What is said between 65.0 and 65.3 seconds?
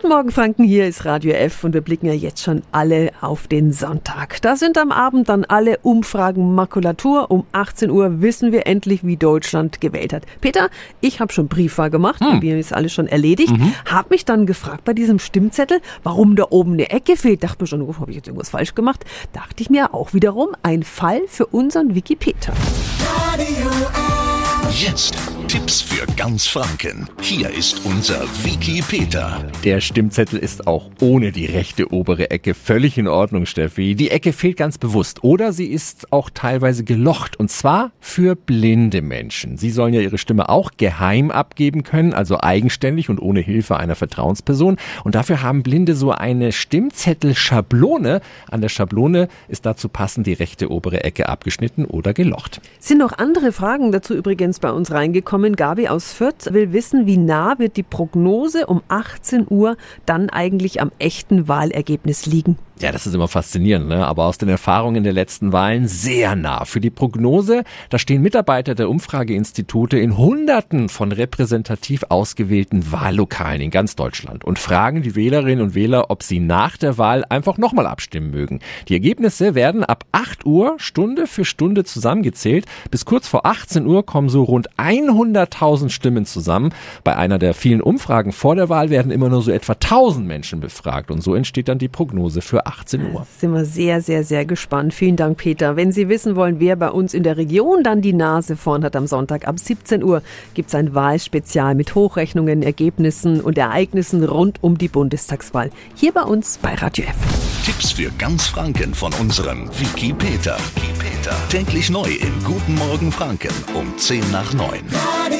der